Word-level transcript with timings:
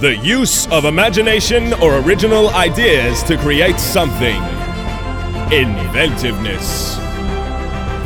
The 0.00 0.16
use 0.16 0.66
of 0.68 0.86
imagination 0.86 1.74
or 1.74 1.98
original 1.98 2.48
ideas 2.48 3.22
to 3.24 3.36
create 3.36 3.78
something. 3.78 4.42
Inventiveness. 5.52 6.96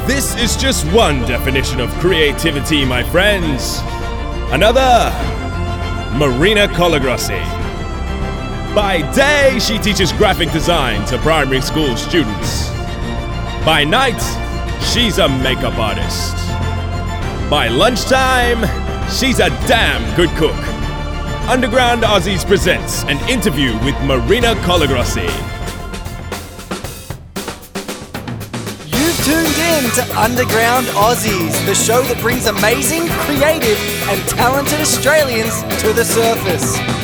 This 0.05 0.35
is 0.35 0.57
just 0.57 0.85
one 0.93 1.21
definition 1.21 1.79
of 1.79 1.91
creativity, 2.01 2.85
my 2.85 3.05
friends. 3.05 3.79
Another, 4.51 5.13
Marina 6.19 6.67
Colagrossi. 6.67 7.41
By 8.75 9.09
day, 9.13 9.61
she 9.61 9.79
teaches 9.79 10.11
graphic 10.15 10.51
design 10.51 11.07
to 11.07 11.19
primary 11.19 11.61
school 11.61 11.97
students. 11.97 12.71
By 13.65 13.85
night, 13.89 14.21
she's 14.83 15.19
a 15.19 15.29
makeup 15.29 15.79
artist. 15.79 16.35
By 17.49 17.69
lunchtime, 17.69 18.65
she's 19.09 19.39
a 19.39 19.51
damn 19.69 20.17
good 20.17 20.31
cook. 20.31 20.74
Underground 21.47 22.05
Aussies 22.05 22.43
presents 22.45 23.05
an 23.05 23.19
interview 23.29 23.75
with 23.85 23.95
Marina 24.01 24.55
Colagrossi. 24.65 25.29
You've 28.87 29.25
tuned 29.25 29.59
in 29.59 29.91
to 29.93 30.19
Underground 30.19 30.87
Aussies, 30.97 31.53
the 31.67 31.75
show 31.75 32.01
that 32.05 32.19
brings 32.23 32.47
amazing, 32.47 33.03
creative, 33.29 33.79
and 34.09 34.27
talented 34.31 34.81
Australians 34.81 35.61
to 35.83 35.93
the 35.93 36.05
surface. 36.05 37.04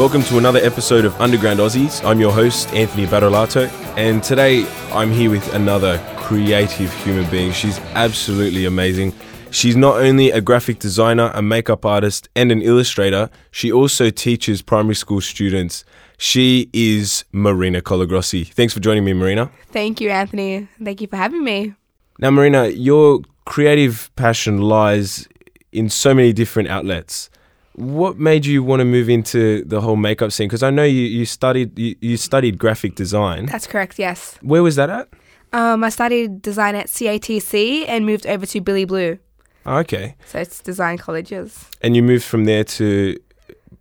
Welcome 0.00 0.22
to 0.22 0.38
another 0.38 0.60
episode 0.60 1.04
of 1.04 1.14
Underground 1.20 1.60
Aussies. 1.60 2.02
I'm 2.06 2.20
your 2.20 2.32
host, 2.32 2.72
Anthony 2.72 3.04
Barolato, 3.04 3.68
and 3.98 4.22
today 4.22 4.66
I'm 4.92 5.10
here 5.10 5.28
with 5.28 5.52
another 5.52 5.98
creative 6.16 6.90
human 7.04 7.30
being. 7.30 7.52
She's 7.52 7.78
absolutely 7.92 8.64
amazing. 8.64 9.12
She's 9.50 9.76
not 9.76 9.96
only 9.96 10.30
a 10.30 10.40
graphic 10.40 10.78
designer, 10.78 11.30
a 11.34 11.42
makeup 11.42 11.84
artist, 11.84 12.30
and 12.34 12.50
an 12.50 12.62
illustrator, 12.62 13.28
she 13.50 13.70
also 13.70 14.08
teaches 14.08 14.62
primary 14.62 14.94
school 14.94 15.20
students. 15.20 15.84
She 16.16 16.70
is 16.72 17.26
Marina 17.32 17.82
Colagrossi. 17.82 18.50
Thanks 18.54 18.72
for 18.72 18.80
joining 18.80 19.04
me, 19.04 19.12
Marina. 19.12 19.50
Thank 19.66 20.00
you, 20.00 20.08
Anthony. 20.08 20.66
Thank 20.82 21.02
you 21.02 21.08
for 21.08 21.16
having 21.16 21.44
me. 21.44 21.74
Now, 22.18 22.30
Marina, 22.30 22.68
your 22.68 23.20
creative 23.44 24.10
passion 24.16 24.62
lies 24.62 25.28
in 25.72 25.90
so 25.90 26.14
many 26.14 26.32
different 26.32 26.70
outlets. 26.70 27.28
What 27.74 28.18
made 28.18 28.46
you 28.46 28.62
want 28.62 28.80
to 28.80 28.84
move 28.84 29.08
into 29.08 29.64
the 29.64 29.80
whole 29.80 29.96
makeup 29.96 30.32
scene? 30.32 30.48
Because 30.48 30.62
I 30.62 30.70
know 30.70 30.84
you, 30.84 31.02
you 31.02 31.24
studied 31.24 31.78
you, 31.78 31.96
you 32.00 32.16
studied 32.16 32.58
graphic 32.58 32.94
design. 32.94 33.46
That's 33.46 33.66
correct, 33.66 33.98
yes. 33.98 34.36
Where 34.42 34.62
was 34.62 34.76
that 34.76 34.90
at? 34.90 35.08
Um, 35.52 35.82
I 35.82 35.88
studied 35.88 36.42
design 36.42 36.74
at 36.74 36.86
CATC 36.86 37.84
and 37.88 38.06
moved 38.06 38.26
over 38.26 38.46
to 38.46 38.60
Billy 38.60 38.84
Blue. 38.84 39.18
Oh, 39.66 39.78
okay. 39.78 40.16
So 40.26 40.38
it's 40.38 40.60
design 40.60 40.98
colleges. 40.98 41.66
And 41.82 41.96
you 41.96 42.02
moved 42.02 42.24
from 42.24 42.44
there 42.44 42.64
to 42.64 43.16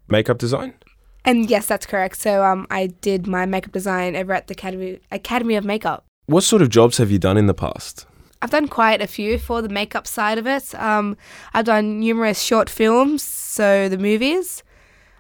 makeup 0.07 0.37
design? 0.37 0.73
And 1.25 1.49
yes, 1.49 1.65
that's 1.67 1.85
correct. 1.85 2.17
So 2.17 2.43
um, 2.43 2.65
I 2.71 2.87
did 2.87 3.27
my 3.27 3.45
makeup 3.45 3.71
design 3.71 4.15
over 4.15 4.33
at 4.33 4.47
the 4.47 4.53
Academy, 4.53 4.99
Academy 5.11 5.55
of 5.55 5.65
Makeup. 5.65 6.05
What 6.25 6.43
sort 6.43 6.61
of 6.61 6.69
jobs 6.69 6.97
have 6.97 7.11
you 7.11 7.19
done 7.19 7.37
in 7.37 7.47
the 7.47 7.53
past? 7.53 8.05
I've 8.41 8.51
done 8.51 8.67
quite 8.67 9.01
a 9.01 9.07
few 9.07 9.37
for 9.37 9.61
the 9.61 9.69
makeup 9.69 10.07
side 10.07 10.37
of 10.37 10.47
it. 10.47 10.73
Um, 10.75 11.17
I've 11.53 11.65
done 11.65 11.99
numerous 11.99 12.41
short 12.41 12.69
films, 12.69 13.21
so 13.21 13.89
the 13.89 13.97
movies. 13.97 14.63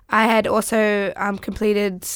I 0.09 0.25
had 0.25 0.47
also 0.47 1.11
um, 1.17 1.37
completed 1.37 2.07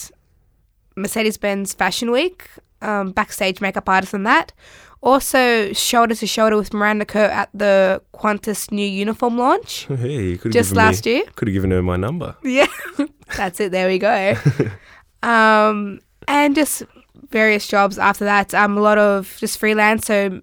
Mercedes 0.96 1.38
Benz 1.38 1.74
Fashion 1.74 2.10
Week, 2.10 2.48
um, 2.82 3.12
backstage 3.12 3.60
makeup 3.62 3.88
artist 3.90 4.14
and 4.14 4.26
that. 4.26 4.54
Also, 5.02 5.74
shoulder 5.74 6.16
to 6.16 6.26
shoulder 6.26 6.56
with 6.56 6.74
Miranda 6.74 7.04
Kerr 7.04 7.26
at 7.26 7.50
the 7.54 8.02
Qantas 8.14 8.72
new 8.72 8.88
uniform 8.88 9.38
launch. 9.38 9.86
Hey, 9.98 10.30
you 10.30 10.38
could 10.38 10.54
Just 10.54 10.74
last 10.74 11.06
year. 11.06 11.24
Could 11.36 11.50
have 11.50 11.54
given 11.54 11.72
her 11.72 11.82
my 11.82 11.98
number. 11.98 12.38
Yeah, 12.42 12.68
that's 13.36 13.60
it. 13.60 13.74
There 13.74 13.90
we 13.90 14.00
go. 14.00 14.36
um, 15.24 16.00
and 16.30 16.56
just 16.56 16.84
various 17.30 17.68
jobs 17.68 18.00
after 18.00 18.24
that. 18.24 18.54
Um, 18.54 18.78
a 18.78 18.82
lot 18.82 18.98
of 18.98 19.36
just 19.40 19.60
freelance, 19.60 20.06
so 20.06 20.42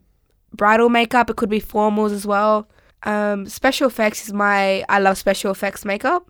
bridal 0.54 0.88
makeup. 0.88 1.30
It 1.30 1.36
could 1.36 1.50
be 1.50 1.60
formals 1.60 2.12
as 2.12 2.26
well. 2.26 2.68
Um, 3.02 3.46
special 3.46 3.86
effects 3.86 4.26
is 4.26 4.32
my. 4.32 4.84
I 4.88 4.98
love 4.98 5.16
special 5.16 5.50
effects 5.50 5.84
makeup. 5.84 6.28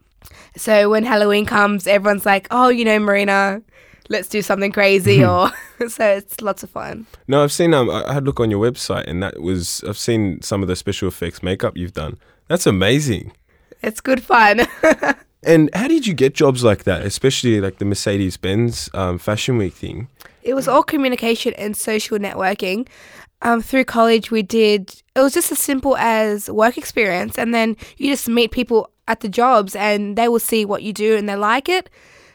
So 0.56 0.90
when 0.90 1.04
Halloween 1.04 1.46
comes, 1.46 1.86
everyone's 1.86 2.26
like, 2.26 2.46
"Oh, 2.50 2.68
you 2.68 2.84
know, 2.84 2.98
Marina, 2.98 3.62
let's 4.08 4.28
do 4.28 4.42
something 4.42 4.72
crazy," 4.72 5.24
or 5.24 5.50
so 5.88 6.06
it's 6.06 6.40
lots 6.40 6.62
of 6.62 6.70
fun. 6.70 7.06
No, 7.26 7.42
I've 7.42 7.52
seen. 7.52 7.74
Um, 7.74 7.90
I 7.90 8.12
had 8.12 8.22
a 8.22 8.26
look 8.26 8.40
on 8.40 8.50
your 8.50 8.64
website, 8.64 9.04
and 9.08 9.22
that 9.22 9.40
was. 9.40 9.82
I've 9.86 9.98
seen 9.98 10.42
some 10.42 10.62
of 10.62 10.68
the 10.68 10.76
special 10.76 11.08
effects 11.08 11.42
makeup 11.42 11.76
you've 11.76 11.94
done. 11.94 12.18
That's 12.48 12.66
amazing. 12.66 13.32
It's 13.82 14.00
good 14.00 14.22
fun. 14.22 14.66
And 15.42 15.70
how 15.74 15.88
did 15.88 16.06
you 16.06 16.12
get 16.12 16.34
jobs 16.34 16.62
like 16.62 16.84
that, 16.84 17.02
especially 17.02 17.60
like 17.60 17.78
the 17.78 17.84
Mercedes 17.84 18.36
Benz 18.36 18.90
um, 18.92 19.18
Fashion 19.18 19.56
Week 19.56 19.72
thing? 19.72 20.08
It 20.42 20.54
was 20.54 20.68
all 20.68 20.82
communication 20.82 21.54
and 21.54 21.76
social 21.76 22.18
networking. 22.18 22.88
Um, 23.42 23.62
through 23.62 23.84
college, 23.84 24.30
we 24.30 24.42
did, 24.42 24.90
it 25.16 25.20
was 25.20 25.32
just 25.32 25.50
as 25.50 25.58
simple 25.58 25.96
as 25.96 26.50
work 26.50 26.76
experience. 26.76 27.38
And 27.38 27.54
then 27.54 27.76
you 27.96 28.10
just 28.10 28.28
meet 28.28 28.50
people 28.50 28.90
at 29.08 29.20
the 29.20 29.28
jobs 29.30 29.74
and 29.74 30.16
they 30.16 30.28
will 30.28 30.38
see 30.38 30.64
what 30.64 30.82
you 30.82 30.92
do 30.92 31.16
and 31.16 31.28
they 31.28 31.36
like 31.36 31.68
it. 31.68 31.88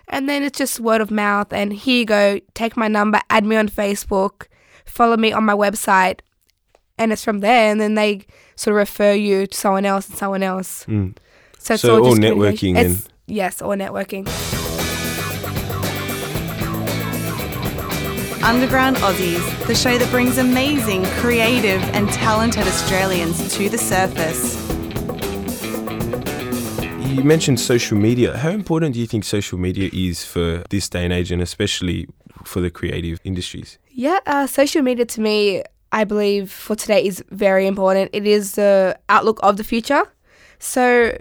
And 0.07 0.27
then 0.27 0.41
it's 0.43 0.57
just 0.57 0.79
word 0.79 1.01
of 1.01 1.11
mouth. 1.11 1.53
And 1.53 1.71
here 1.73 1.99
you 1.99 2.05
go, 2.05 2.39
take 2.55 2.75
my 2.75 2.87
number, 2.87 3.19
add 3.29 3.45
me 3.45 3.55
on 3.55 3.69
Facebook, 3.69 4.47
follow 4.85 5.15
me 5.17 5.31
on 5.31 5.43
my 5.43 5.53
website. 5.53 6.21
And 6.97 7.11
it's 7.11 7.23
from 7.23 7.39
there. 7.41 7.71
And 7.71 7.79
then 7.79 7.93
they 7.95 8.25
sort 8.55 8.73
of 8.73 8.77
refer 8.77 9.13
you 9.13 9.47
to 9.47 9.57
someone 9.57 9.85
else 9.85 10.07
and 10.09 10.17
someone 10.17 10.43
else. 10.43 10.85
Mm. 10.85 11.15
So 11.59 11.73
it's 11.75 11.81
So 11.81 11.97
all, 11.97 12.07
all 12.07 12.15
networking 12.15 12.77
It's- 12.77 13.07
Yes, 13.27 13.59
all 13.61 13.71
networking. 13.75 14.27
Underground 18.45 18.95
Aussies, 18.97 19.65
the 19.65 19.73
show 19.73 19.97
that 19.97 20.07
brings 20.11 20.37
amazing, 20.37 21.03
creative, 21.19 21.81
and 21.95 22.07
talented 22.09 22.67
Australians 22.67 23.51
to 23.55 23.69
the 23.69 23.77
surface. 23.79 24.55
You 27.09 27.23
mentioned 27.23 27.59
social 27.59 27.97
media. 27.97 28.37
How 28.37 28.51
important 28.51 28.93
do 28.93 28.99
you 28.99 29.07
think 29.07 29.23
social 29.23 29.57
media 29.57 29.89
is 29.91 30.23
for 30.23 30.63
this 30.69 30.87
day 30.87 31.05
and 31.05 31.11
age, 31.11 31.31
and 31.31 31.41
especially 31.41 32.07
for 32.43 32.59
the 32.59 32.69
creative 32.69 33.19
industries? 33.23 33.79
Yeah, 33.89 34.19
uh, 34.27 34.45
social 34.45 34.83
media 34.83 35.05
to 35.05 35.21
me, 35.21 35.63
I 35.91 36.03
believe 36.03 36.51
for 36.51 36.75
today 36.75 37.03
is 37.03 37.23
very 37.31 37.65
important. 37.65 38.11
It 38.13 38.27
is 38.27 38.53
the 38.53 38.95
outlook 39.09 39.39
of 39.41 39.57
the 39.57 39.63
future. 39.63 40.03
So 40.59 41.17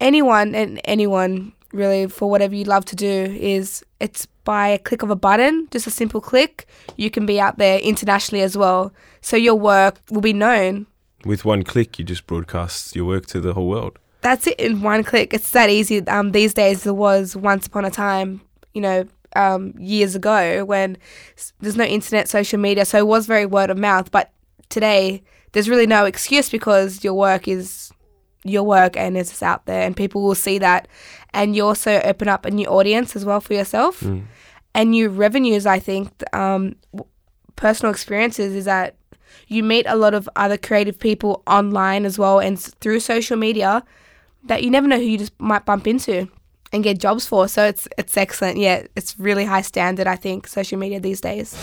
anyone 0.00 0.54
and 0.54 0.80
anyone 0.84 1.52
really 1.72 2.06
for 2.06 2.30
whatever 2.30 2.54
you 2.54 2.64
love 2.64 2.84
to 2.86 2.96
do 2.96 3.36
is 3.38 3.84
it's 4.00 4.26
by 4.44 4.68
a 4.68 4.78
click 4.78 5.02
of 5.02 5.10
a 5.10 5.16
button, 5.16 5.68
just 5.70 5.86
a 5.86 5.90
simple 5.90 6.20
click, 6.20 6.66
you 6.96 7.10
can 7.10 7.26
be 7.26 7.40
out 7.40 7.58
there 7.58 7.78
internationally 7.80 8.42
as 8.42 8.56
well. 8.56 8.92
So 9.20 9.36
your 9.36 9.54
work 9.54 10.00
will 10.10 10.22
be 10.22 10.32
known. 10.32 10.86
With 11.24 11.44
one 11.44 11.64
click, 11.64 11.98
you 11.98 12.04
just 12.04 12.26
broadcast 12.26 12.96
your 12.96 13.04
work 13.04 13.26
to 13.26 13.40
the 13.40 13.52
whole 13.52 13.68
world. 13.68 13.98
That's 14.20 14.46
it 14.46 14.58
in 14.58 14.82
one 14.82 15.04
click. 15.04 15.34
It's 15.34 15.50
that 15.50 15.70
easy. 15.70 16.06
Um, 16.06 16.32
these 16.32 16.54
days 16.54 16.86
it 16.86 16.96
was 16.96 17.36
once 17.36 17.66
upon 17.66 17.84
a 17.84 17.90
time, 17.90 18.40
you 18.72 18.80
know, 18.80 19.06
um, 19.36 19.74
years 19.78 20.14
ago 20.14 20.64
when 20.64 20.96
there's 21.60 21.76
no 21.76 21.84
internet, 21.84 22.28
social 22.28 22.58
media, 22.58 22.84
so 22.84 22.98
it 22.98 23.06
was 23.06 23.26
very 23.26 23.46
word 23.46 23.70
of 23.70 23.78
mouth. 23.78 24.10
But 24.10 24.32
today 24.68 25.22
there's 25.52 25.68
really 25.68 25.86
no 25.86 26.04
excuse 26.04 26.50
because 26.50 27.04
your 27.04 27.14
work 27.14 27.46
is 27.48 27.92
your 28.48 28.62
work 28.62 28.96
and 28.96 29.16
it's 29.16 29.30
just 29.30 29.42
out 29.42 29.66
there, 29.66 29.82
and 29.82 29.96
people 29.96 30.22
will 30.22 30.34
see 30.34 30.58
that, 30.58 30.88
and 31.32 31.54
you 31.54 31.64
also 31.64 32.00
open 32.04 32.28
up 32.28 32.44
a 32.44 32.50
new 32.50 32.66
audience 32.66 33.16
as 33.16 33.24
well 33.24 33.40
for 33.40 33.54
yourself, 33.54 34.02
and 34.74 34.90
new 34.90 35.08
revenues. 35.08 35.66
I 35.66 35.78
think 35.78 36.22
um, 36.34 36.76
personal 37.56 37.92
experiences 37.92 38.54
is 38.54 38.64
that 38.64 38.96
you 39.48 39.62
meet 39.62 39.86
a 39.88 39.96
lot 39.96 40.14
of 40.14 40.28
other 40.36 40.56
creative 40.56 40.98
people 40.98 41.42
online 41.46 42.04
as 42.04 42.18
well 42.18 42.38
and 42.38 42.58
through 42.60 43.00
social 43.00 43.36
media 43.36 43.82
that 44.44 44.62
you 44.62 44.70
never 44.70 44.86
know 44.86 44.98
who 44.98 45.04
you 45.04 45.18
just 45.18 45.32
might 45.40 45.64
bump 45.64 45.86
into 45.86 46.28
and 46.72 46.84
get 46.84 46.98
jobs 46.98 47.26
for. 47.26 47.48
So 47.48 47.64
it's 47.64 47.88
it's 47.96 48.16
excellent. 48.16 48.58
Yeah, 48.58 48.86
it's 48.94 49.18
really 49.18 49.44
high 49.44 49.62
standard. 49.62 50.06
I 50.06 50.16
think 50.16 50.46
social 50.46 50.78
media 50.78 51.00
these 51.00 51.20
days. 51.20 51.54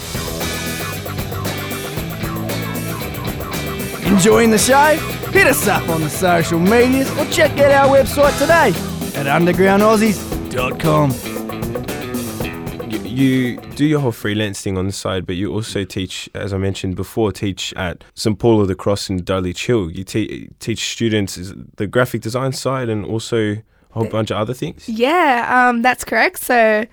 Enjoying 4.05 4.51
the 4.51 4.57
show? 4.57 5.14
Hit 5.35 5.47
us 5.47 5.67
up 5.67 5.89
on 5.89 5.99
the 5.99 6.09
social 6.09 6.59
medias 6.59 7.11
or 7.17 7.25
check 7.25 7.51
out 7.59 7.69
our 7.69 7.93
website 7.93 8.31
today 8.39 8.69
at 9.19 9.25
undergroundaussies.com. 9.25 11.11
You, 12.89 12.99
you 12.99 13.57
do 13.75 13.83
your 13.85 13.99
whole 13.99 14.13
freelance 14.13 14.61
thing 14.61 14.77
on 14.77 14.85
the 14.85 14.93
side, 14.93 15.25
but 15.25 15.35
you 15.35 15.51
also 15.51 15.83
teach, 15.83 16.29
as 16.33 16.53
I 16.53 16.57
mentioned 16.57 16.95
before, 16.95 17.33
teach 17.33 17.73
at 17.73 18.05
St 18.13 18.39
Paul 18.39 18.61
of 18.61 18.69
the 18.69 18.75
Cross 18.75 19.09
in 19.09 19.25
Dulwich 19.25 19.67
Hill. 19.67 19.91
You 19.91 20.05
te- 20.05 20.47
teach 20.59 20.89
students 20.93 21.35
the 21.75 21.85
graphic 21.85 22.21
design 22.21 22.53
side 22.53 22.87
and 22.87 23.03
also 23.03 23.37
a 23.55 23.63
whole 23.91 24.07
bunch 24.07 24.31
of 24.31 24.37
other 24.37 24.53
things. 24.53 24.87
Yeah, 24.87 25.67
um, 25.67 25.81
that's 25.81 26.05
correct. 26.05 26.39
So 26.39 26.85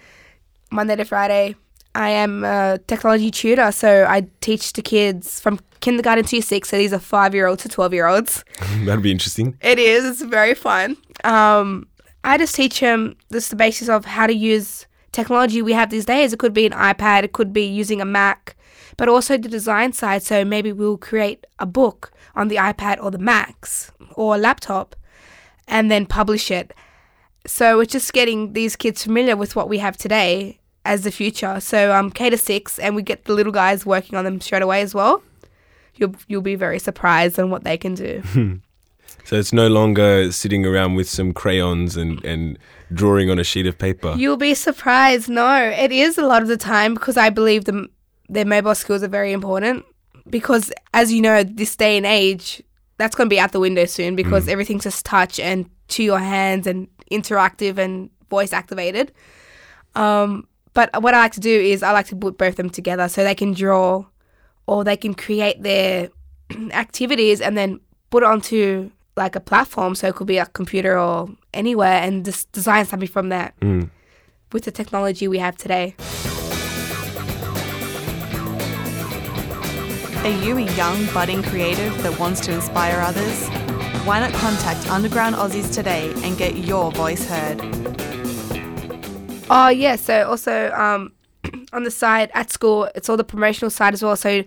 Monday 0.72 0.96
to 0.96 1.04
Friday, 1.04 1.54
I 1.94 2.08
am 2.08 2.42
a 2.42 2.80
technology 2.88 3.30
tutor, 3.30 3.70
so 3.70 4.04
I 4.08 4.26
teach 4.40 4.72
the 4.72 4.82
kids 4.82 5.38
from 5.38 5.60
kindergarten 5.82 6.24
to 6.24 6.36
year 6.36 6.42
six. 6.42 6.70
So 6.70 6.78
these 6.78 6.94
are 6.94 6.98
five 6.98 7.34
year 7.34 7.46
olds 7.46 7.62
to 7.64 7.68
12 7.68 7.92
year 7.92 8.06
olds. 8.06 8.42
That'd 8.84 9.02
be 9.02 9.10
interesting. 9.10 9.58
It 9.60 9.78
is. 9.78 10.04
It's 10.04 10.22
very 10.22 10.54
fun. 10.54 10.96
Um, 11.24 11.86
I 12.24 12.38
just 12.38 12.54
teach 12.54 12.80
them 12.80 13.16
just 13.30 13.50
the 13.50 13.56
basis 13.56 13.90
of 13.90 14.06
how 14.06 14.26
to 14.26 14.34
use 14.34 14.86
technology 15.10 15.60
we 15.60 15.74
have 15.74 15.90
these 15.90 16.06
days. 16.06 16.32
It 16.32 16.38
could 16.38 16.54
be 16.54 16.64
an 16.64 16.72
iPad, 16.72 17.24
it 17.24 17.32
could 17.32 17.52
be 17.52 17.64
using 17.64 18.00
a 18.00 18.04
Mac, 18.04 18.56
but 18.96 19.08
also 19.08 19.36
the 19.36 19.48
design 19.48 19.92
side. 19.92 20.22
So 20.22 20.44
maybe 20.44 20.72
we'll 20.72 20.96
create 20.96 21.46
a 21.58 21.66
book 21.66 22.12
on 22.34 22.48
the 22.48 22.56
iPad 22.56 23.02
or 23.02 23.10
the 23.10 23.18
Macs 23.18 23.92
or 24.14 24.36
a 24.36 24.38
laptop 24.38 24.96
and 25.68 25.90
then 25.90 26.06
publish 26.06 26.50
it. 26.50 26.72
So 27.46 27.80
it's 27.80 27.92
just 27.92 28.12
getting 28.12 28.52
these 28.52 28.76
kids 28.76 29.02
familiar 29.02 29.36
with 29.36 29.56
what 29.56 29.68
we 29.68 29.78
have 29.78 29.96
today 29.96 30.60
as 30.84 31.02
the 31.02 31.10
future. 31.10 31.60
So 31.60 31.92
um, 31.92 32.10
K 32.10 32.30
to 32.30 32.38
six, 32.38 32.78
and 32.78 32.94
we 32.94 33.02
get 33.02 33.24
the 33.24 33.34
little 33.34 33.52
guys 33.52 33.84
working 33.84 34.16
on 34.16 34.24
them 34.24 34.40
straight 34.40 34.62
away 34.62 34.80
as 34.80 34.94
well. 34.94 35.22
You'll 35.94 36.14
you'll 36.26 36.42
be 36.42 36.54
very 36.54 36.78
surprised 36.78 37.38
on 37.38 37.50
what 37.50 37.64
they 37.64 37.76
can 37.76 37.94
do. 37.94 38.22
So 39.24 39.36
it's 39.36 39.52
no 39.52 39.68
longer 39.68 40.32
sitting 40.32 40.66
around 40.66 40.94
with 40.94 41.08
some 41.08 41.32
crayons 41.32 41.96
and, 41.96 42.24
and 42.24 42.58
drawing 42.92 43.30
on 43.30 43.38
a 43.38 43.44
sheet 43.44 43.66
of 43.66 43.78
paper. 43.78 44.14
You'll 44.16 44.36
be 44.36 44.54
surprised. 44.54 45.28
No, 45.28 45.56
it 45.56 45.92
is 45.92 46.18
a 46.18 46.26
lot 46.26 46.42
of 46.42 46.48
the 46.48 46.56
time 46.56 46.94
because 46.94 47.16
I 47.16 47.30
believe 47.30 47.64
the, 47.64 47.88
their 48.28 48.44
mobile 48.44 48.74
skills 48.74 49.02
are 49.02 49.08
very 49.08 49.32
important. 49.32 49.84
Because 50.28 50.72
as 50.92 51.12
you 51.12 51.20
know, 51.20 51.44
this 51.44 51.76
day 51.76 51.96
and 51.96 52.06
age, 52.06 52.62
that's 52.98 53.14
going 53.14 53.28
to 53.28 53.34
be 53.34 53.40
out 53.40 53.52
the 53.52 53.60
window 53.60 53.84
soon 53.84 54.16
because 54.16 54.48
everything's 54.48 54.84
just 54.84 55.04
touch 55.04 55.40
and 55.40 55.68
to 55.88 56.02
your 56.02 56.18
hands 56.18 56.66
and 56.66 56.88
interactive 57.10 57.78
and 57.78 58.10
voice 58.28 58.52
activated. 58.52 59.12
Um, 59.94 60.46
but 60.74 60.90
what 61.02 61.14
I 61.14 61.18
like 61.18 61.32
to 61.32 61.40
do 61.40 61.50
is 61.50 61.82
I 61.82 61.92
like 61.92 62.06
to 62.06 62.16
put 62.16 62.38
both 62.38 62.50
of 62.50 62.56
them 62.56 62.70
together 62.70 63.08
so 63.08 63.24
they 63.24 63.34
can 63.34 63.52
draw 63.52 64.06
or 64.66 64.84
they 64.84 64.96
can 64.96 65.14
create 65.14 65.62
their 65.62 66.08
activities 66.72 67.40
and 67.40 67.56
then 67.56 67.80
put 68.10 68.22
it 68.22 68.26
onto 68.26 68.90
like 69.16 69.36
a 69.36 69.40
platform. 69.40 69.94
So 69.94 70.08
it 70.08 70.14
could 70.14 70.26
be 70.26 70.38
a 70.38 70.46
computer 70.46 70.98
or 70.98 71.28
anywhere 71.52 72.00
and 72.02 72.24
just 72.24 72.50
design 72.52 72.84
something 72.86 73.08
from 73.08 73.28
that 73.30 73.54
Mm. 73.60 73.90
with 74.52 74.64
the 74.64 74.70
technology 74.70 75.28
we 75.28 75.38
have 75.38 75.56
today. 75.56 75.94
Are 80.24 80.44
you 80.44 80.56
a 80.56 80.60
young, 80.76 81.06
budding 81.12 81.42
creative 81.42 82.00
that 82.04 82.16
wants 82.20 82.40
to 82.42 82.52
inspire 82.52 83.00
others? 83.00 83.48
Why 84.06 84.20
not 84.20 84.32
contact 84.34 84.88
Underground 84.88 85.34
Aussies 85.34 85.72
today 85.74 86.12
and 86.22 86.38
get 86.38 86.58
your 86.58 86.92
voice 86.92 87.26
heard? 87.26 87.60
Oh 89.50 89.68
yeah, 89.68 89.96
so 89.96 90.28
also 90.30 90.70
um, 90.72 91.12
on 91.72 91.84
the 91.84 91.90
side 91.90 92.30
at 92.34 92.50
school, 92.50 92.88
it's 92.94 93.08
all 93.08 93.16
the 93.16 93.24
promotional 93.24 93.70
side 93.70 93.94
as 93.94 94.02
well. 94.02 94.16
So 94.16 94.44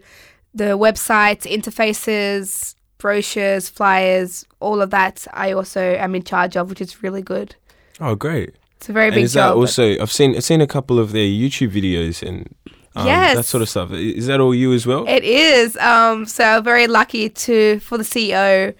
the 0.54 0.78
websites, 0.78 1.44
interfaces, 1.46 2.76
brochures, 2.98 3.70
flyers, 3.70 4.46
all 4.60 4.82
of 4.82 4.90
that. 4.92 5.28
I 5.34 5.52
also 5.52 5.82
am 5.82 6.16
in 6.16 6.24
charge 6.24 6.56
of, 6.56 6.70
which 6.70 6.82
is 6.82 7.04
really 7.04 7.22
good. 7.22 7.56
Oh, 8.00 8.16
great. 8.16 8.56
It's 8.78 8.90
a 8.90 8.94
very 8.94 9.08
And 9.08 9.16
big 9.16 9.24
is 9.26 9.34
that 9.34 9.48
job. 9.48 9.56
but- 9.56 9.60
also, 9.62 10.00
I've 10.02 10.12
seen, 10.12 10.36
I've 10.36 10.44
seen 10.44 10.62
a 10.62 10.68
couple 10.68 11.00
of 11.00 11.12
their 11.12 11.26
YouTube 11.26 11.72
videos 11.72 12.22
and 12.28 12.54
um, 12.96 13.06
that 13.08 13.44
sort 13.46 13.62
of 13.62 13.70
stuff. 13.70 13.92
Is 13.92 14.28
that 14.28 14.40
all 14.40 14.56
you 14.56 14.72
as 14.74 14.86
well? 14.88 15.06
It 15.08 15.24
is. 15.24 15.76
Um, 15.78 16.26
so 16.26 16.62
very 16.62 16.88
lucky 16.88 17.30
to 17.30 17.80
for 17.80 17.98
the 17.98 18.04
CEO. 18.06 18.74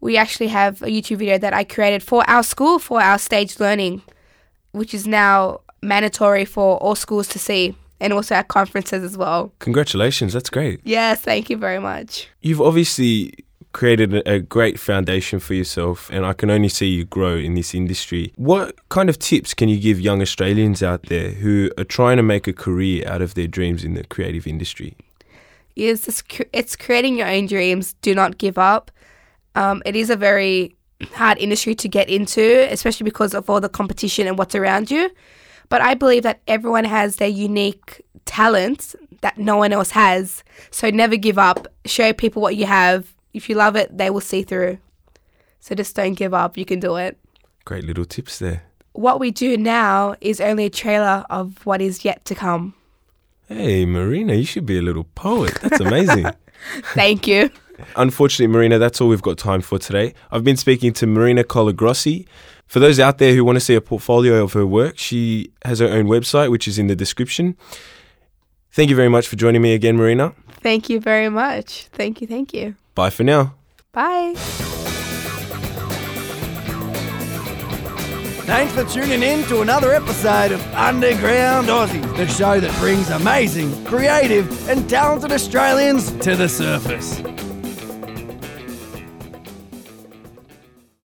We 0.00 0.16
actually 0.16 0.48
have 0.48 0.80
a 0.80 0.86
YouTube 0.86 1.18
video 1.18 1.36
that 1.38 1.52
I 1.52 1.64
created 1.64 2.02
for 2.02 2.24
our 2.30 2.42
school 2.42 2.78
for 2.78 3.02
our 3.02 3.18
stage 3.18 3.60
learning, 3.60 4.00
which 4.72 4.94
is 4.94 5.06
now 5.06 5.60
mandatory 5.82 6.44
for 6.46 6.78
all 6.78 6.94
schools 6.94 7.28
to 7.28 7.38
see, 7.38 7.74
and 8.00 8.12
also 8.12 8.34
at 8.34 8.48
conferences 8.48 9.02
as 9.02 9.16
well. 9.16 9.52
Congratulations. 9.58 10.32
That's 10.32 10.50
great. 10.50 10.80
Yes, 10.84 11.20
thank 11.20 11.50
you 11.50 11.56
very 11.56 11.78
much. 11.78 12.28
You've 12.40 12.60
obviously 12.60 13.32
created 13.72 14.26
a, 14.26 14.40
great 14.40 14.80
foundation 14.80 15.38
for 15.38 15.54
yourself, 15.54 16.08
and 16.10 16.24
I 16.24 16.32
can 16.32 16.50
only 16.50 16.68
see 16.68 16.86
you 16.86 17.04
grow 17.04 17.36
in 17.36 17.54
this 17.54 17.74
industry. 17.74 18.32
What 18.36 18.76
kind 18.88 19.08
of 19.08 19.18
tips 19.18 19.54
can 19.54 19.68
you 19.68 19.78
give 19.78 20.00
young 20.00 20.22
Australians 20.22 20.82
out 20.82 21.04
there 21.04 21.30
who 21.30 21.70
are 21.78 21.84
trying 21.84 22.16
to 22.16 22.22
make 22.22 22.46
a 22.46 22.52
career 22.52 23.06
out 23.06 23.22
of 23.22 23.34
their 23.34 23.46
dreams 23.46 23.84
in 23.84 23.94
the 23.94 24.04
creative 24.04 24.46
industry? 24.46 24.96
Is 25.76 26.24
it's 26.52 26.74
creating 26.74 27.18
your 27.18 27.28
own 27.28 27.46
dreams. 27.46 27.94
Do 28.02 28.14
not 28.14 28.38
give 28.38 28.58
up. 28.58 28.90
Um, 29.54 29.82
it 29.86 29.94
is 29.94 30.10
a 30.10 30.16
very 30.16 30.74
hard 31.12 31.38
industry 31.38 31.74
to 31.76 31.88
get 31.88 32.08
into, 32.08 32.66
especially 32.72 33.04
because 33.04 33.34
of 33.34 33.48
all 33.48 33.60
the 33.60 33.68
competition 33.68 34.26
and 34.26 34.36
what's 34.38 34.54
around 34.54 34.90
you. 34.90 35.10
But 35.68 35.80
I 35.82 35.94
believe 35.94 36.22
that 36.22 36.40
everyone 36.48 36.84
has 36.84 37.16
their 37.16 37.28
unique 37.28 38.02
talents 38.24 38.96
that 39.20 39.38
no 39.38 39.56
one 39.56 39.72
else 39.72 39.90
has. 39.90 40.44
So 40.70 40.90
never 40.90 41.16
give 41.16 41.38
up. 41.38 41.66
Show 41.84 42.12
people 42.12 42.42
what 42.42 42.56
you 42.56 42.66
have. 42.66 43.14
If 43.32 43.48
you 43.48 43.54
love 43.54 43.76
it, 43.76 43.96
they 43.96 44.10
will 44.10 44.20
see 44.20 44.42
through. 44.42 44.78
So 45.60 45.74
just 45.74 45.94
don't 45.94 46.14
give 46.14 46.32
up. 46.32 46.56
You 46.56 46.64
can 46.64 46.80
do 46.80 46.96
it. 46.96 47.18
Great 47.64 47.84
little 47.84 48.04
tips 48.04 48.38
there. 48.38 48.62
What 48.92 49.20
we 49.20 49.30
do 49.30 49.56
now 49.56 50.16
is 50.20 50.40
only 50.40 50.66
a 50.66 50.70
trailer 50.70 51.24
of 51.30 51.64
what 51.66 51.82
is 51.82 52.04
yet 52.04 52.24
to 52.26 52.34
come. 52.34 52.74
Hey, 53.48 53.86
Marina, 53.86 54.34
you 54.34 54.44
should 54.44 54.66
be 54.66 54.78
a 54.78 54.82
little 54.82 55.04
poet. 55.04 55.54
That's 55.62 55.80
amazing. 55.80 56.26
Thank 56.94 57.26
you. 57.26 57.50
Unfortunately, 57.96 58.52
Marina, 58.52 58.78
that's 58.78 59.00
all 59.00 59.08
we've 59.08 59.22
got 59.22 59.38
time 59.38 59.60
for 59.60 59.78
today. 59.78 60.14
I've 60.30 60.44
been 60.44 60.56
speaking 60.56 60.92
to 60.94 61.06
Marina 61.06 61.44
Colagrossi. 61.44 62.26
For 62.66 62.80
those 62.80 63.00
out 63.00 63.18
there 63.18 63.34
who 63.34 63.44
want 63.44 63.56
to 63.56 63.60
see 63.60 63.74
a 63.74 63.80
portfolio 63.80 64.42
of 64.42 64.52
her 64.52 64.66
work, 64.66 64.98
she 64.98 65.50
has 65.64 65.78
her 65.78 65.88
own 65.88 66.06
website, 66.06 66.50
which 66.50 66.68
is 66.68 66.78
in 66.78 66.86
the 66.86 66.96
description. 66.96 67.56
Thank 68.72 68.90
you 68.90 68.96
very 68.96 69.08
much 69.08 69.26
for 69.26 69.36
joining 69.36 69.62
me 69.62 69.74
again, 69.74 69.96
Marina. 69.96 70.34
Thank 70.60 70.90
you 70.90 71.00
very 71.00 71.28
much. 71.28 71.88
Thank 71.92 72.20
you. 72.20 72.26
Thank 72.26 72.52
you. 72.52 72.74
Bye 72.94 73.10
for 73.10 73.24
now. 73.24 73.54
Bye. 73.92 74.34
Thanks 78.48 78.72
for 78.72 78.84
tuning 78.84 79.22
in 79.22 79.44
to 79.44 79.60
another 79.60 79.92
episode 79.92 80.52
of 80.52 80.74
Underground 80.74 81.66
Aussie, 81.68 82.02
the 82.16 82.26
show 82.26 82.58
that 82.58 82.74
brings 82.78 83.10
amazing, 83.10 83.84
creative, 83.84 84.68
and 84.70 84.88
talented 84.88 85.32
Australians 85.32 86.10
to 86.20 86.34
the 86.34 86.48
surface. 86.48 87.20